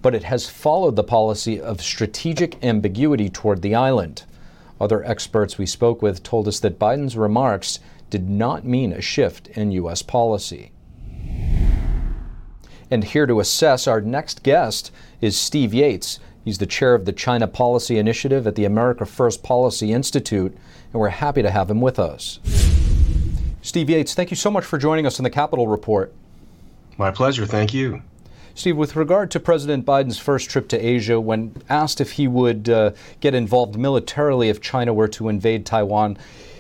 But 0.02 0.16
it 0.16 0.24
has 0.24 0.50
followed 0.50 0.96
the 0.96 1.04
policy 1.04 1.60
of 1.60 1.82
strategic 1.82 2.64
ambiguity 2.64 3.30
toward 3.30 3.62
the 3.62 3.76
island. 3.76 4.24
Other 4.80 5.04
experts 5.04 5.58
we 5.58 5.66
spoke 5.66 6.02
with 6.02 6.24
told 6.24 6.48
us 6.48 6.60
that 6.62 6.80
Biden's 6.80 7.18
remarks 7.18 7.80
did 8.10 8.30
not 8.30 8.66
mean 8.66 8.94
a 8.94 9.02
shift 9.02 9.48
in 9.50 9.72
U.S. 9.72 10.02
policy. 10.02 10.72
And 12.92 13.04
here 13.04 13.26
to 13.26 13.40
assess 13.40 13.88
our 13.88 14.02
next 14.02 14.44
guest 14.44 14.92
is 15.20 15.38
Steve 15.38 15.74
Yates. 15.74 16.20
He's 16.44 16.58
the 16.58 16.66
chair 16.66 16.94
of 16.94 17.06
the 17.06 17.14
China 17.14 17.48
Policy 17.48 17.98
Initiative 17.98 18.46
at 18.46 18.56
the 18.56 18.66
America 18.66 19.06
First 19.06 19.44
Policy 19.44 19.94
Institute, 19.94 20.52
and 20.92 21.00
we're 21.00 21.10
happy 21.10 21.42
to 21.42 21.50
have 21.50 21.70
him 21.70 21.80
with 21.80 22.00
us. 22.00 22.40
Steve 23.62 23.90
Yates, 23.90 24.14
thank 24.14 24.30
you 24.30 24.36
so 24.36 24.52
much 24.52 24.66
for 24.66 24.78
joining 24.78 25.06
us 25.06 25.20
on 25.20 25.24
the 25.24 25.30
Capitol 25.30 25.68
Report. 25.68 26.14
My 26.98 27.12
pleasure. 27.12 27.46
Thank 27.46 27.74
you. 27.74 28.02
Steve, 28.56 28.78
with 28.78 28.96
regard 28.96 29.32
to 29.32 29.40
President 29.40 29.86
Biden's 29.86 30.20
first 30.20 30.50
trip 30.50 30.68
to 30.68 30.78
Asia, 30.78 31.20
when 31.20 31.56
asked 31.70 32.02
if 32.02 32.12
he 32.12 32.28
would 32.28 32.70
uh, 32.70 32.92
get 33.20 33.34
involved 33.34 33.80
militarily 33.80 34.50
if 34.50 34.62
China 34.62 34.94
were 34.94 35.08
to 35.08 35.30
invade 35.30 35.66
Taiwan, 35.66 36.18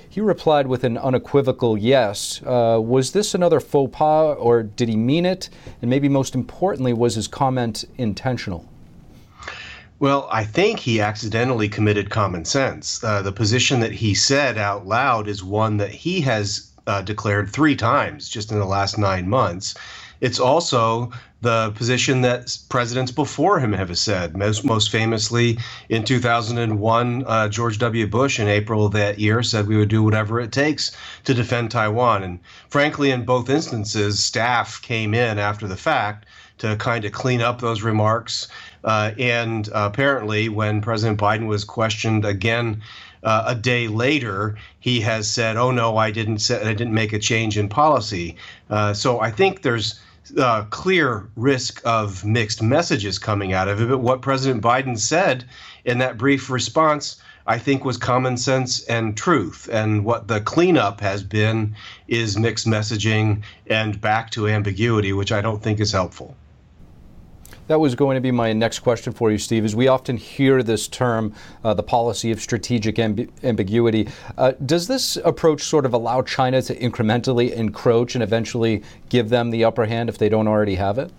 he 0.09 0.21
replied 0.21 0.65
with 0.65 0.83
an 0.83 0.97
unequivocal 0.97 1.77
yes. 1.77 2.41
Uh, 2.45 2.79
was 2.81 3.11
this 3.11 3.35
another 3.35 3.59
faux 3.59 3.95
pas, 3.95 4.37
or 4.39 4.63
did 4.63 4.87
he 4.87 4.95
mean 4.95 5.25
it? 5.25 5.49
And 5.81 5.89
maybe 5.89 6.07
most 6.07 6.35
importantly, 6.35 6.93
was 6.93 7.15
his 7.15 7.27
comment 7.27 7.83
intentional? 7.97 8.65
Well, 10.03 10.27
I 10.29 10.43
think 10.43 10.79
he 10.79 10.99
accidentally 10.99 11.69
committed 11.69 12.09
common 12.09 12.43
sense. 12.43 13.01
Uh, 13.01 13.21
the 13.21 13.31
position 13.31 13.79
that 13.79 13.93
he 13.93 14.13
said 14.13 14.57
out 14.57 14.85
loud 14.85 15.29
is 15.29 15.45
one 15.45 15.77
that 15.77 15.91
he 15.91 16.19
has 16.19 16.73
uh, 16.85 17.03
declared 17.03 17.49
three 17.49 17.77
times 17.77 18.27
just 18.27 18.51
in 18.51 18.59
the 18.59 18.65
last 18.65 18.97
nine 18.97 19.29
months. 19.29 19.75
It's 20.23 20.39
also 20.39 21.11
the 21.41 21.71
position 21.75 22.21
that 22.21 22.57
presidents 22.69 23.11
before 23.11 23.59
him 23.59 23.73
have 23.73 23.97
said. 23.97 24.37
Most, 24.37 24.63
most 24.63 24.89
famously, 24.89 25.57
in 25.89 26.05
2001, 26.05 27.25
uh, 27.27 27.49
George 27.49 27.77
W. 27.79 28.07
Bush 28.07 28.39
in 28.39 28.47
April 28.47 28.85
of 28.85 28.93
that 28.93 29.19
year 29.19 29.43
said 29.43 29.67
we 29.67 29.75
would 29.75 29.89
do 29.89 30.01
whatever 30.01 30.39
it 30.39 30.53
takes 30.53 30.93
to 31.25 31.33
defend 31.33 31.71
Taiwan. 31.71 32.23
And 32.23 32.39
frankly, 32.69 33.11
in 33.11 33.25
both 33.25 33.49
instances, 33.49 34.23
staff 34.23 34.81
came 34.81 35.13
in 35.13 35.39
after 35.39 35.67
the 35.67 35.75
fact 35.75 36.25
to 36.59 36.77
kind 36.77 37.03
of 37.03 37.11
clean 37.11 37.41
up 37.41 37.59
those 37.59 37.81
remarks. 37.81 38.47
Uh, 38.85 39.11
and 39.19 39.67
uh, 39.73 39.89
apparently, 39.91 40.47
when 40.47 40.79
President 40.79 41.19
Biden 41.19 41.47
was 41.47 41.65
questioned 41.65 42.23
again 42.23 42.81
uh, 43.23 43.43
a 43.47 43.55
day 43.55 43.89
later, 43.89 44.55
he 44.79 45.01
has 45.01 45.29
said, 45.29 45.57
"Oh 45.57 45.71
no, 45.71 45.97
I 45.97 46.11
didn't. 46.11 46.39
Say, 46.39 46.61
I 46.61 46.73
didn't 46.73 46.93
make 46.93 47.11
a 47.11 47.19
change 47.19 47.57
in 47.57 47.67
policy." 47.67 48.37
Uh, 48.69 48.93
so 48.93 49.19
I 49.19 49.31
think 49.31 49.61
there's 49.61 49.99
uh, 50.37 50.63
clear 50.69 51.27
risk 51.35 51.81
of 51.85 52.23
mixed 52.23 52.61
messages 52.61 53.19
coming 53.19 53.53
out 53.53 53.67
of 53.67 53.81
it. 53.81 53.89
But 53.89 53.99
what 53.99 54.21
President 54.21 54.61
Biden 54.61 54.97
said 54.97 55.45
in 55.85 55.97
that 55.99 56.17
brief 56.17 56.49
response, 56.49 57.21
I 57.45 57.57
think, 57.59 57.83
was 57.83 57.97
common 57.97 58.37
sense 58.37 58.83
and 58.85 59.17
truth. 59.17 59.69
And 59.71 60.05
what 60.05 60.27
the 60.27 60.41
cleanup 60.41 61.01
has 61.01 61.23
been 61.23 61.75
is 62.07 62.37
mixed 62.37 62.67
messaging 62.67 63.43
and 63.67 63.99
back 63.99 64.29
to 64.31 64.47
ambiguity, 64.47 65.13
which 65.13 65.31
I 65.31 65.41
don't 65.41 65.61
think 65.61 65.79
is 65.79 65.91
helpful. 65.91 66.35
That 67.73 67.79
was 67.79 67.95
going 67.95 68.13
to 68.13 68.21
be 68.21 68.29
my 68.29 68.53
next 68.53 68.81
question 68.81 69.13
for 69.13 69.31
you, 69.31 69.39
Steve. 69.39 69.65
Is 69.65 69.75
we 69.75 69.87
often 69.87 70.15
hear 70.15 70.61
this 70.61 70.87
term, 70.87 71.33
uh, 71.63 71.73
the 71.73 71.81
policy 71.81 72.31
of 72.31 72.39
strategic 72.39 72.97
amb- 72.97 73.31
ambiguity. 73.41 74.09
Uh, 74.37 74.51
does 74.63 74.87
this 74.87 75.15
approach 75.25 75.63
sort 75.63 75.87
of 75.87 75.93
allow 75.95 76.21
China 76.21 76.61
to 76.61 76.75
incrementally 76.75 77.51
encroach 77.51 78.13
and 78.13 78.21
eventually 78.21 78.83
give 79.09 79.29
them 79.29 79.49
the 79.49 79.63
upper 79.63 79.87
hand 79.87 80.07
if 80.07 80.19
they 80.19 80.29
don't 80.29 80.47
already 80.47 80.75
have 80.75 80.99
it? 80.99 81.11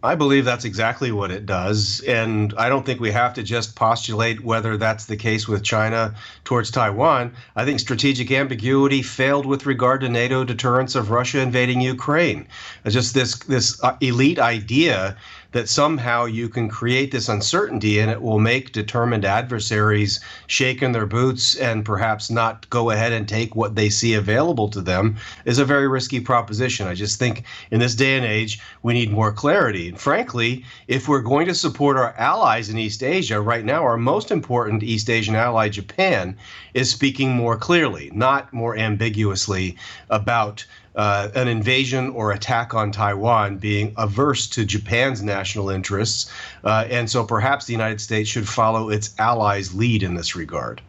I 0.00 0.14
believe 0.14 0.44
that's 0.44 0.64
exactly 0.64 1.10
what 1.10 1.32
it 1.32 1.44
does. 1.44 2.00
And 2.06 2.54
I 2.56 2.68
don't 2.68 2.86
think 2.86 3.00
we 3.00 3.10
have 3.10 3.34
to 3.34 3.42
just 3.42 3.74
postulate 3.74 4.44
whether 4.44 4.76
that's 4.76 5.06
the 5.06 5.16
case 5.16 5.48
with 5.48 5.64
China 5.64 6.14
towards 6.44 6.70
Taiwan. 6.70 7.34
I 7.56 7.64
think 7.64 7.80
strategic 7.80 8.30
ambiguity 8.30 9.02
failed 9.02 9.44
with 9.44 9.66
regard 9.66 10.02
to 10.02 10.08
NATO 10.08 10.44
deterrence 10.44 10.94
of 10.94 11.10
Russia 11.10 11.40
invading 11.40 11.80
Ukraine. 11.80 12.46
It's 12.84 12.94
just 12.94 13.12
this, 13.12 13.38
this 13.38 13.82
uh, 13.82 13.96
elite 14.00 14.38
idea 14.38 15.16
that 15.52 15.68
somehow 15.68 16.26
you 16.26 16.48
can 16.48 16.68
create 16.68 17.10
this 17.10 17.28
uncertainty 17.28 17.98
and 17.98 18.10
it 18.10 18.20
will 18.20 18.38
make 18.38 18.72
determined 18.72 19.24
adversaries 19.24 20.20
shake 20.46 20.82
in 20.82 20.92
their 20.92 21.06
boots 21.06 21.54
and 21.56 21.84
perhaps 21.84 22.30
not 22.30 22.68
go 22.68 22.90
ahead 22.90 23.12
and 23.12 23.26
take 23.26 23.56
what 23.56 23.74
they 23.74 23.88
see 23.88 24.14
available 24.14 24.68
to 24.68 24.80
them 24.82 25.16
is 25.46 25.58
a 25.58 25.64
very 25.64 25.88
risky 25.88 26.20
proposition. 26.20 26.86
I 26.86 26.94
just 26.94 27.18
think 27.18 27.44
in 27.70 27.80
this 27.80 27.94
day 27.94 28.16
and 28.16 28.26
age, 28.26 28.60
we 28.82 28.92
need 28.92 29.10
more 29.10 29.32
clarity. 29.32 29.88
And 29.88 29.98
frankly, 29.98 30.64
if 30.86 31.08
we're 31.08 31.22
going 31.22 31.46
to 31.46 31.54
support 31.54 31.96
our 31.96 32.14
allies 32.18 32.68
in 32.68 32.78
East 32.78 33.02
Asia, 33.02 33.40
right 33.40 33.64
now, 33.64 33.82
our 33.82 33.96
most 33.96 34.30
important 34.30 34.82
East 34.82 35.08
Asian 35.08 35.34
ally, 35.34 35.68
Japan, 35.70 36.36
is 36.74 36.90
speaking 36.90 37.30
more 37.30 37.56
clearly, 37.56 38.10
not 38.12 38.52
more 38.52 38.76
ambiguously 38.76 39.76
about 40.10 40.66
uh, 40.98 41.30
an 41.36 41.46
invasion 41.46 42.10
or 42.10 42.32
attack 42.32 42.74
on 42.74 42.90
Taiwan 42.90 43.56
being 43.56 43.94
averse 43.96 44.48
to 44.48 44.64
Japan's 44.64 45.22
national 45.22 45.70
interests. 45.70 46.30
Uh, 46.64 46.86
and 46.90 47.08
so 47.08 47.24
perhaps 47.24 47.66
the 47.66 47.72
United 47.72 48.00
States 48.00 48.28
should 48.28 48.48
follow 48.48 48.90
its 48.90 49.14
allies' 49.18 49.72
lead 49.72 50.02
in 50.02 50.16
this 50.16 50.34
regard. 50.34 50.82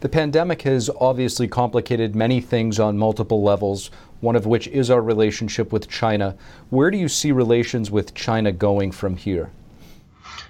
The 0.00 0.10
pandemic 0.10 0.62
has 0.62 0.90
obviously 1.00 1.48
complicated 1.48 2.14
many 2.14 2.42
things 2.42 2.78
on 2.78 2.98
multiple 2.98 3.42
levels, 3.42 3.90
one 4.20 4.36
of 4.36 4.44
which 4.44 4.68
is 4.68 4.90
our 4.90 5.00
relationship 5.00 5.72
with 5.72 5.88
China. 5.88 6.36
Where 6.68 6.90
do 6.90 6.98
you 6.98 7.08
see 7.08 7.32
relations 7.32 7.90
with 7.90 8.12
China 8.14 8.52
going 8.52 8.92
from 8.92 9.16
here? 9.16 9.50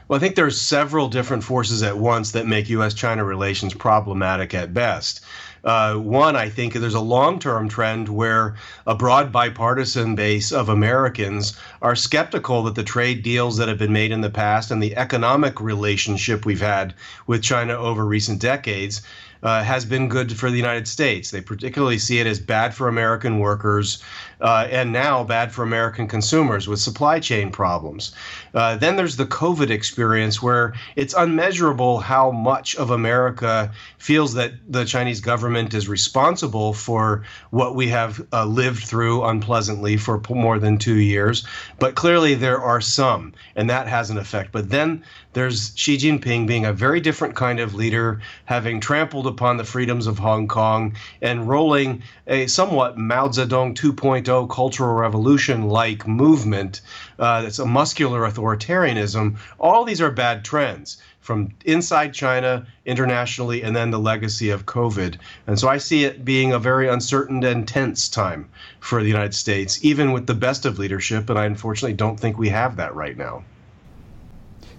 Well, 0.09 0.16
I 0.16 0.21
think 0.21 0.37
there's 0.37 0.61
several 0.61 1.09
different 1.09 1.42
forces 1.42 1.83
at 1.83 1.99
once 1.99 2.30
that 2.33 2.47
make 2.47 2.68
U.S. 2.68 2.95
China 2.95 3.25
relations 3.25 3.75
problematic 3.75 4.54
at 4.54 4.73
best. 4.73 5.21
Uh, 5.66 5.96
one, 5.96 6.37
I 6.37 6.49
think 6.49 6.75
there's 6.75 6.94
a 6.94 7.00
long 7.00 7.40
term 7.40 7.68
trend 7.68 8.08
where 8.08 8.54
a 8.87 8.94
broad 8.94 9.32
bipartisan 9.32 10.14
base 10.14 10.52
of 10.52 10.68
Americans 10.68 11.58
are 11.82 11.96
skeptical 11.96 12.62
that 12.62 12.76
the 12.76 12.85
trade 12.85 13.25
deals 13.25 13.56
that 13.56 13.66
have 13.66 13.76
been 13.76 13.92
made 13.92 14.12
in 14.12 14.20
the 14.20 14.30
past 14.30 14.70
and 14.70 14.80
the 14.80 14.96
economic 14.96 15.61
relationship 15.61 16.46
we've 16.46 16.61
had 16.61 16.94
with 17.26 17.42
China 17.42 17.75
over 17.75 18.06
recent 18.06 18.40
decades 18.40 19.02
uh, 19.47 19.62
has 19.62 19.85
been 19.85 20.09
good 20.09 20.37
for 20.37 20.50
the 20.50 20.57
United 20.57 20.88
States. 20.88 21.31
They 21.31 21.41
particularly 21.41 21.99
see 21.99 22.19
it 22.19 22.26
as 22.26 22.41
bad 22.41 22.75
for 22.75 22.88
American 22.88 23.38
workers 23.38 24.03
uh, 24.41 24.67
and 24.69 24.93
now 24.93 25.23
bad 25.23 25.53
for 25.53 25.62
American 25.62 26.09
consumers 26.09 26.67
with 26.67 26.81
supply 26.81 27.21
chain 27.21 27.53
problems. 27.53 28.12
Uh, 28.55 28.75
then 28.76 28.97
there's 28.97 29.17
the 29.17 29.25
COVID 29.25 29.71
experience 29.71 30.43
where 30.43 30.75
it's 30.97 31.15
unmeasurable 31.15 32.00
how 32.00 32.33
much 32.33 32.75
of 32.75 32.91
America 32.91 33.71
feels 33.99 34.35
that 34.35 34.53
the 34.69 34.85
Chinese 34.85 35.21
government 35.21 35.75
is 35.75 35.88
responsible 35.88 36.73
for 36.73 37.23
what 37.50 37.76
we 37.76 37.87
have 37.87 38.26
uh, 38.33 38.45
lived 38.45 38.83
through 38.83 39.25
unpleasantly 39.25 39.97
for 39.97 40.21
more 40.29 40.59
than 40.59 40.76
two 40.76 40.99
years. 40.99 41.47
But 41.79 41.95
clearly 41.95 42.35
there 42.35 42.61
are 42.61 42.81
some, 42.81 43.33
and 43.55 43.71
that 43.71 43.87
has 43.87 44.11
an 44.11 44.19
effect. 44.19 44.50
But 44.50 44.71
then 44.71 45.05
there's 45.37 45.73
Xi 45.75 45.99
Jinping 45.99 46.47
being 46.47 46.64
a 46.64 46.73
very 46.73 46.99
different 46.99 47.35
kind 47.37 47.61
of 47.61 47.75
leader, 47.75 48.23
having 48.47 48.81
trampled 48.81 49.26
upon 49.26 49.59
the 49.59 49.64
freedoms 49.64 50.07
of 50.07 50.19
Hong 50.19 50.49
Kong 50.49 50.97
and 51.21 51.47
rolling 51.47 52.02
a 52.26 52.47
somewhat 52.47 52.97
Mao 52.97 53.28
Zedong 53.28 53.75
2.0 53.75 54.49
cultural 54.49 54.95
revolution 54.95 55.69
like 55.69 56.09
movement 56.09 56.81
uh, 57.19 57.43
that's 57.43 57.59
a 57.59 57.66
muscular 57.66 58.23
authoritarianism. 58.23 59.37
All 59.61 59.85
these 59.85 60.00
are 60.00 60.11
bad 60.11 60.43
trends 60.43 60.97
from 61.21 61.50
inside 61.66 62.14
China, 62.14 62.66
internationally, 62.87 63.62
and 63.62 63.76
then 63.76 63.90
the 63.90 63.99
legacy 63.99 64.49
of 64.49 64.64
COVID. 64.64 65.19
And 65.47 65.59
so 65.59 65.69
I 65.69 65.76
see 65.76 66.05
it 66.05 66.25
being 66.25 66.52
a 66.52 66.59
very 66.59 66.88
uncertain 66.88 67.45
and 67.45 67.69
tense 67.69 68.09
time 68.09 68.49
for 68.81 69.02
the 69.02 69.09
United 69.09 69.35
States, 69.35 69.85
even 69.85 70.12
with 70.12 70.26
the 70.26 70.33
best 70.33 70.64
of 70.64 70.78
leadership. 70.78 71.28
And 71.28 71.38
I 71.38 71.45
unfortunately 71.45 71.93
don't 71.93 72.19
think 72.19 72.38
we 72.38 72.49
have 72.49 72.76
that 72.76 72.95
right 72.95 73.19
now. 73.19 73.45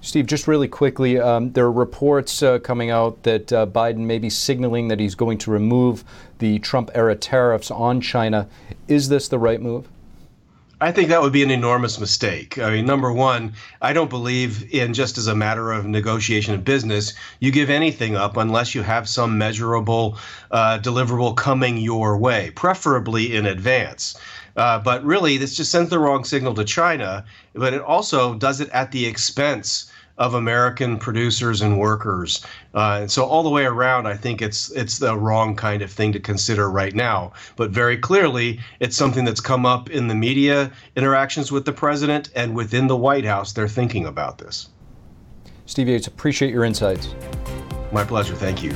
Steve, 0.02 0.26
just 0.28 0.48
really 0.48 0.68
quickly, 0.68 1.20
um, 1.20 1.52
there 1.54 1.66
are 1.66 1.72
reports 1.72 2.44
uh, 2.44 2.60
coming 2.60 2.90
out 2.90 3.24
that 3.24 3.52
uh, 3.52 3.66
Biden 3.66 4.06
may 4.06 4.20
be 4.20 4.30
signaling 4.30 4.88
that 4.88 5.00
he's 5.00 5.16
going 5.16 5.38
to 5.40 5.52
remove 5.52 6.04
the 6.40 6.60
Trump 6.60 6.92
era 6.94 7.16
tariffs 7.16 7.72
on 7.72 8.00
China. 8.00 8.48
Is 8.88 9.10
this 9.10 9.28
the 9.28 9.40
right 9.40 9.62
move? 9.62 9.88
I 10.80 10.92
think 10.92 11.10
that 11.10 11.24
would 11.24 11.34
be 11.34 11.42
an 11.42 11.50
enormous 11.50 12.00
mistake. 12.00 12.60
I 12.60 12.70
mean, 12.70 12.86
number 12.86 13.12
one, 13.12 13.54
I 13.82 13.94
don't 13.94 14.12
believe 14.12 14.72
in 14.72 14.94
just 14.94 15.18
as 15.18 15.26
a 15.26 15.34
matter 15.34 15.72
of 15.72 15.88
negotiation 15.88 16.54
of 16.54 16.64
business, 16.64 17.16
you 17.40 17.52
give 17.52 17.72
anything 17.72 18.16
up 18.16 18.38
unless 18.38 18.76
you 18.76 18.84
have 18.84 19.10
some 19.10 19.40
measurable 19.40 20.20
uh, 20.52 20.78
deliverable 20.78 21.36
coming 21.36 21.78
your 21.78 22.16
way, 22.16 22.52
preferably 22.52 23.36
in 23.36 23.48
advance. 23.48 24.20
Uh, 24.58 24.80
but 24.80 25.04
really, 25.06 25.38
this 25.38 25.56
just 25.56 25.72
sends 25.72 25.90
the 25.90 26.00
wrong 26.00 26.24
signal 26.24 26.54
to 26.56 26.66
China, 26.66 27.24
but 27.54 27.74
it 27.74 27.82
also 27.82 28.34
does 28.36 28.60
it 28.60 28.70
at 28.70 28.92
the 28.92 29.06
expense 29.06 29.92
of 30.18 30.34
American 30.34 30.98
producers 30.98 31.62
and 31.62 31.78
workers. 31.78 32.44
Uh, 32.74 33.00
and 33.02 33.12
so 33.12 33.24
all 33.24 33.44
the 33.44 33.50
way 33.50 33.66
around, 33.66 34.08
I 34.08 34.16
think 34.16 34.42
it's 34.42 34.72
it's 34.72 34.98
the 34.98 35.16
wrong 35.16 35.56
kind 35.56 35.82
of 35.82 35.92
thing 35.92 36.12
to 36.14 36.20
consider 36.20 36.70
right 36.70 36.96
now. 36.96 37.34
But 37.56 37.70
very 37.70 37.98
clearly, 37.98 38.60
it's 38.80 38.98
something 38.98 39.26
that's 39.26 39.42
come 39.42 39.66
up 39.66 39.90
in 39.90 40.08
the 40.08 40.16
media 40.16 40.72
interactions 40.96 41.52
with 41.52 41.66
the 41.66 41.74
president 41.74 42.30
and 42.36 42.56
within 42.56 42.88
the 42.88 42.98
White 42.98 43.26
House. 43.26 43.54
They're 43.54 43.68
thinking 43.68 44.06
about 44.06 44.40
this. 44.40 44.70
Steve 45.66 45.88
Yates, 45.88 46.08
appreciate 46.08 46.52
your 46.52 46.64
insights. 46.64 47.14
My 47.92 48.04
pleasure. 48.04 48.36
Thank 48.36 48.64
you. 48.64 48.76